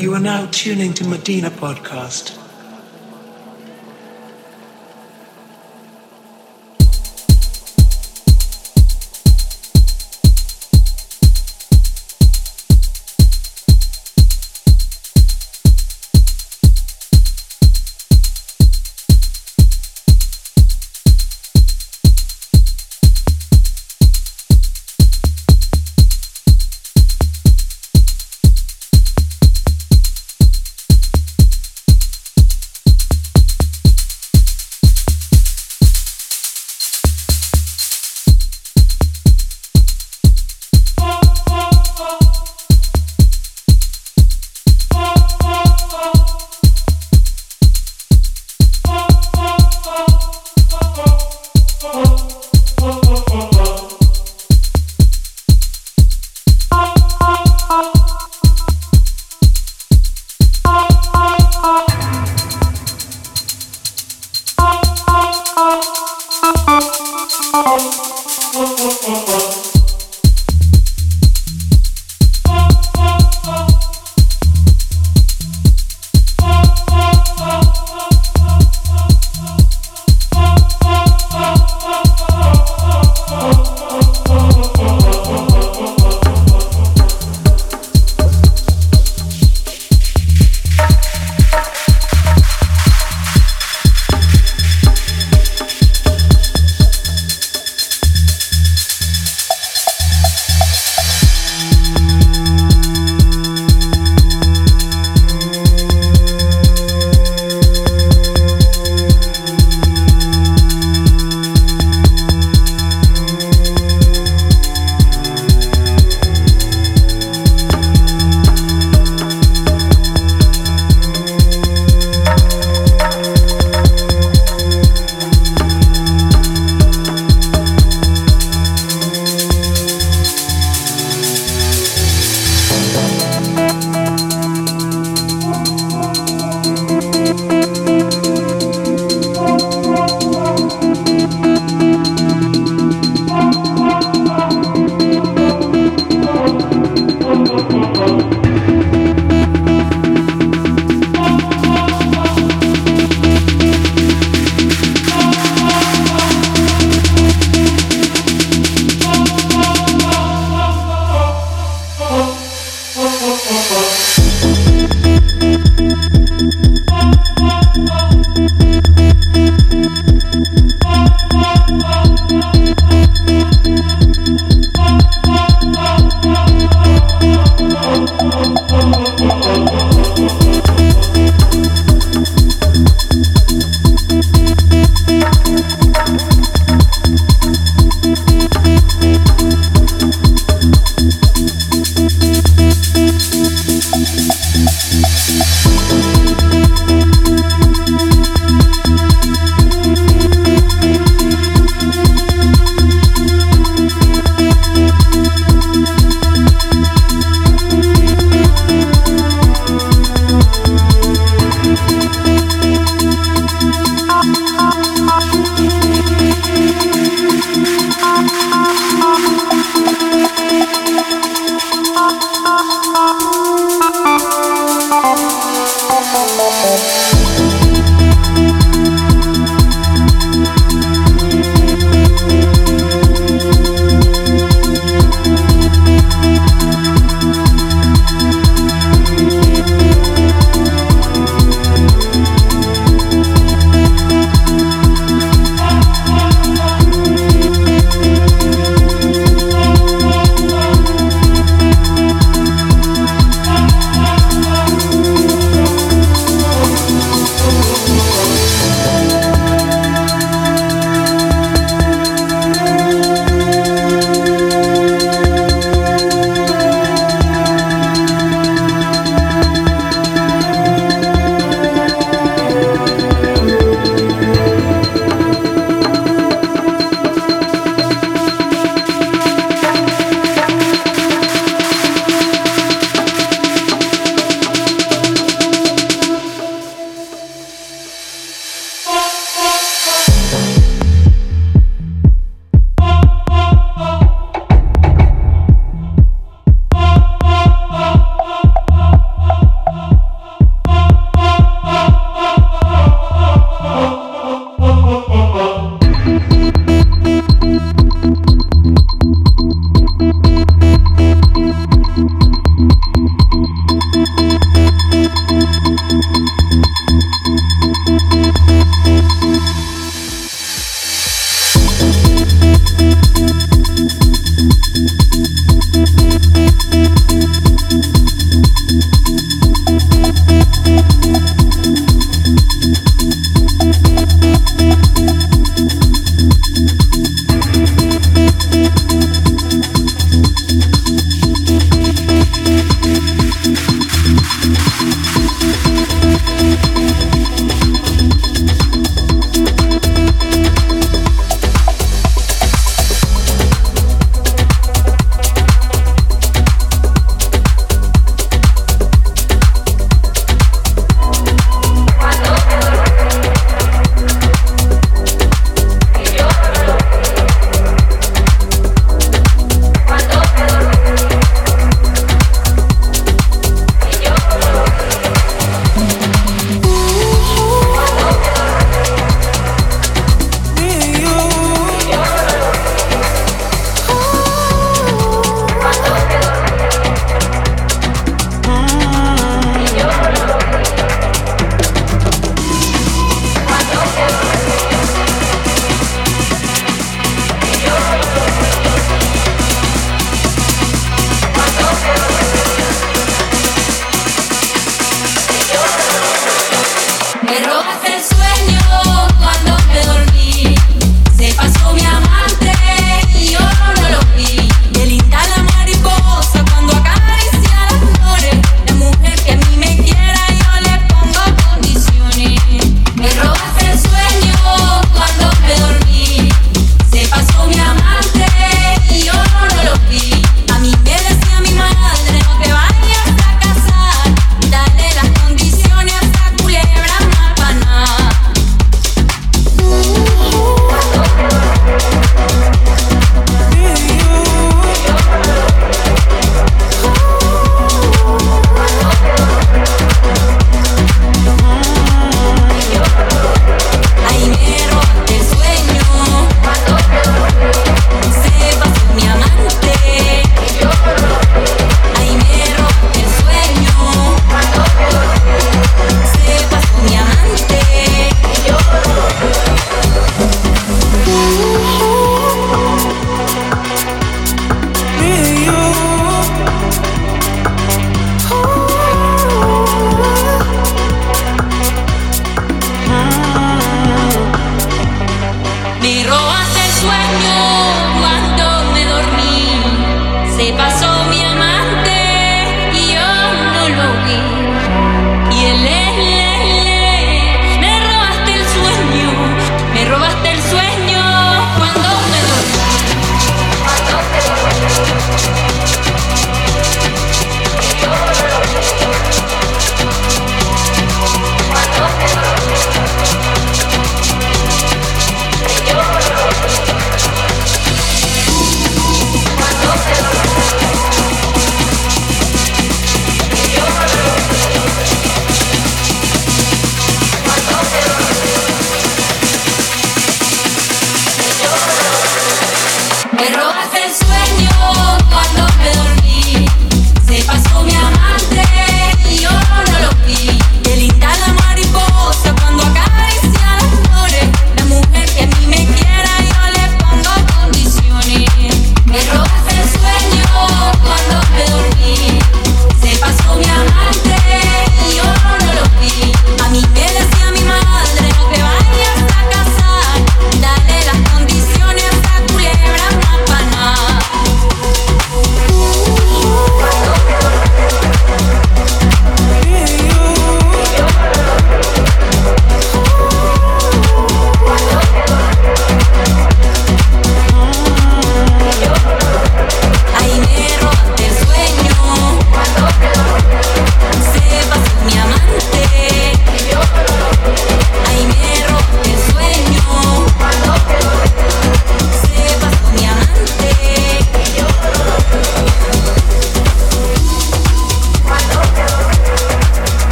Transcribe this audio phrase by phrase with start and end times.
[0.00, 2.39] You are now tuning to Medina Podcast.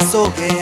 [0.00, 0.53] 遊べ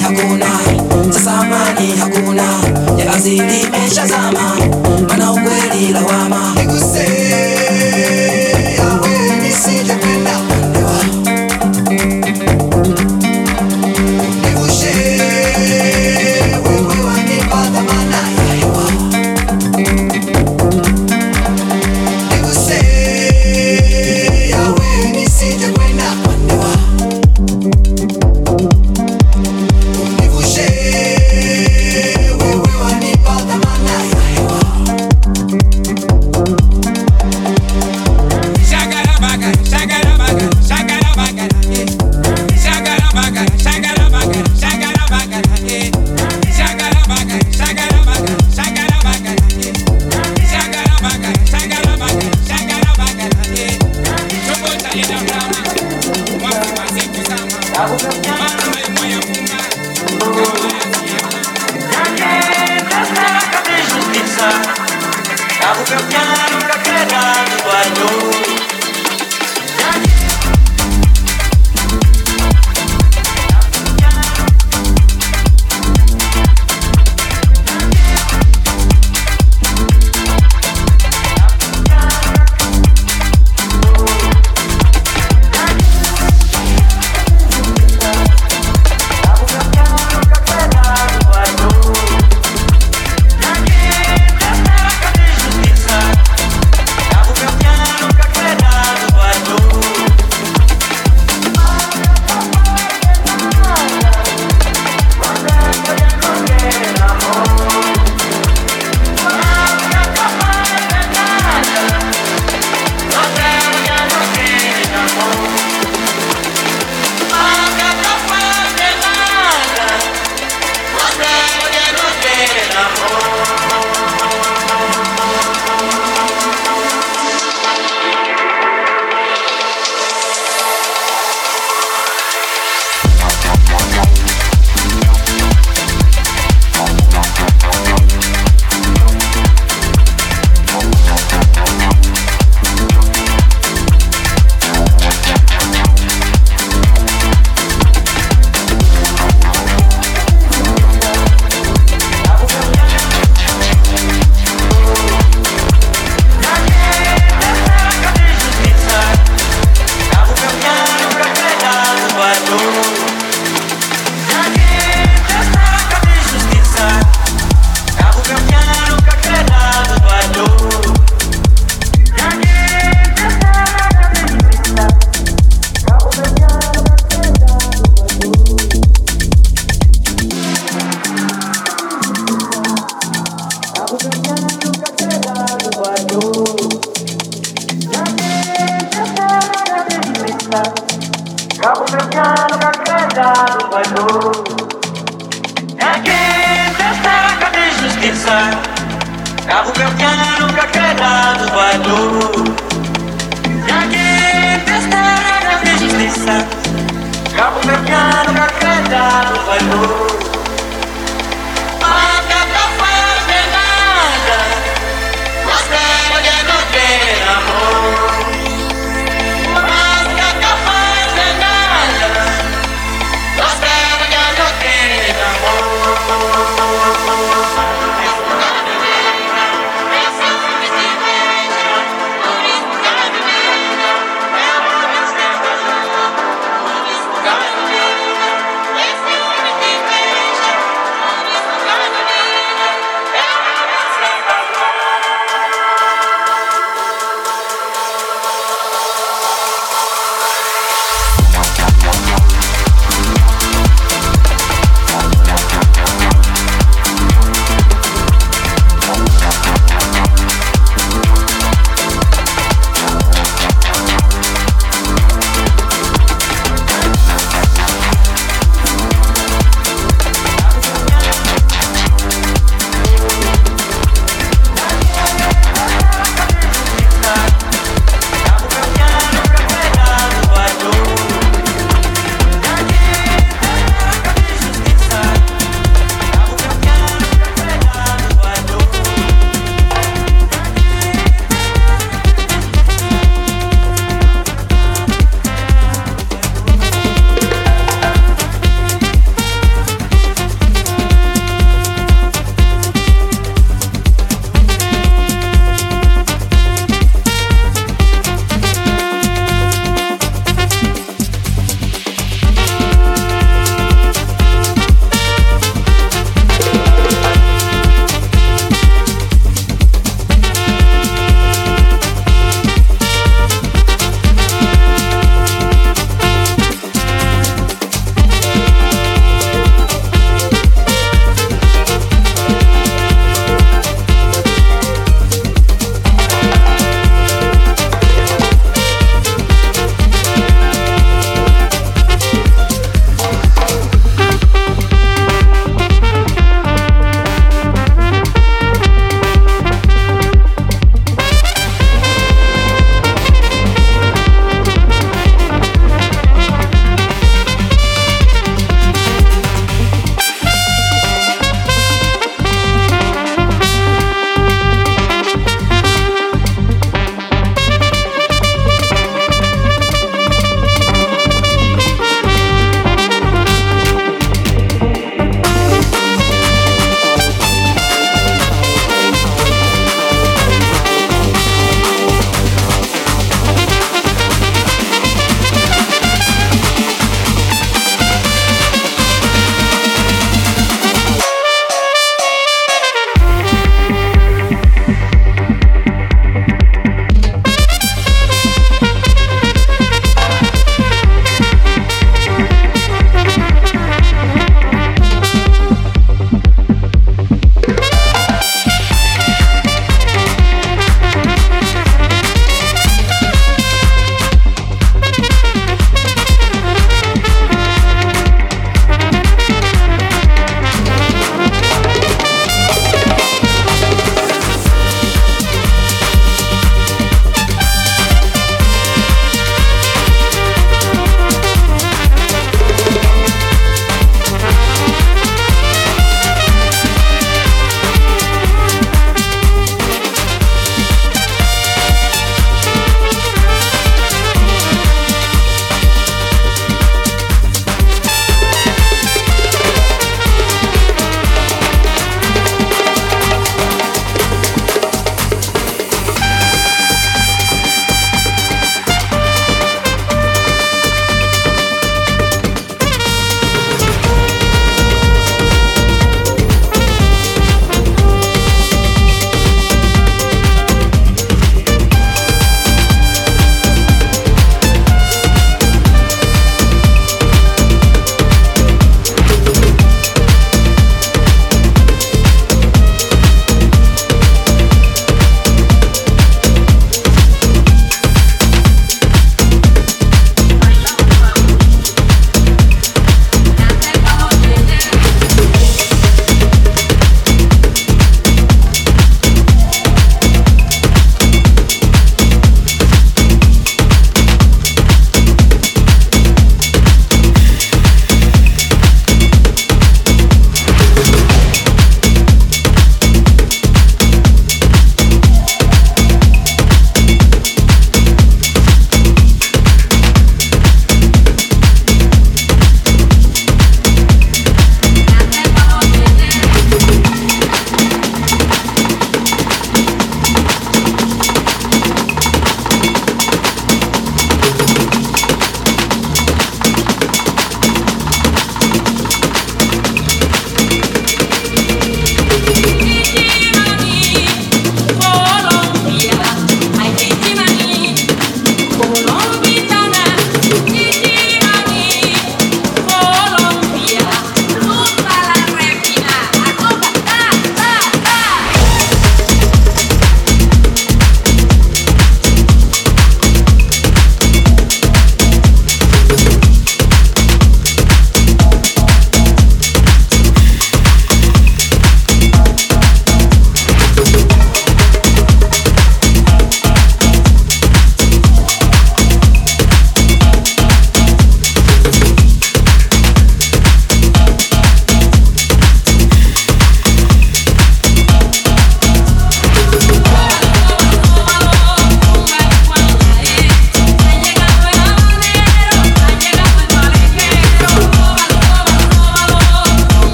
[0.00, 0.46] hakuna,
[1.12, 2.42] sasa amani hakuna,
[2.98, 4.56] ya asili imeshazama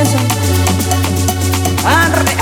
[0.00, 0.16] eso.
[1.84, 2.36] Arre.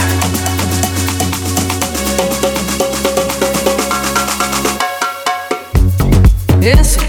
[6.60, 7.05] Eso.